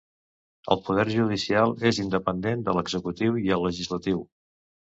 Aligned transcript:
El 0.75 0.79
poder 0.87 1.05
judicial 1.15 1.75
és 1.91 2.01
independent 2.05 2.65
de 2.71 2.77
l'executiu 2.81 3.39
i 3.45 3.55
el 3.61 3.65
legislatiu. 3.71 4.27